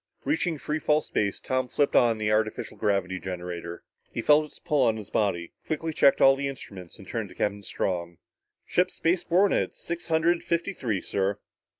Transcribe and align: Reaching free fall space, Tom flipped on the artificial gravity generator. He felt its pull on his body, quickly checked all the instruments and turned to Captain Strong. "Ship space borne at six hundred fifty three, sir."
Reaching 0.25 0.57
free 0.57 0.79
fall 0.79 1.01
space, 1.01 1.39
Tom 1.39 1.67
flipped 1.67 1.95
on 1.95 2.17
the 2.17 2.31
artificial 2.31 2.75
gravity 2.75 3.19
generator. 3.19 3.83
He 4.11 4.23
felt 4.23 4.45
its 4.45 4.57
pull 4.57 4.83
on 4.83 4.97
his 4.97 5.11
body, 5.11 5.53
quickly 5.67 5.93
checked 5.93 6.19
all 6.21 6.35
the 6.35 6.47
instruments 6.47 6.97
and 6.97 7.07
turned 7.07 7.29
to 7.29 7.35
Captain 7.35 7.61
Strong. 7.61 8.17
"Ship 8.65 8.89
space 8.89 9.23
borne 9.23 9.53
at 9.53 9.75
six 9.75 10.07
hundred 10.07 10.41
fifty 10.41 10.73
three, 10.73 11.01
sir." 11.01 11.37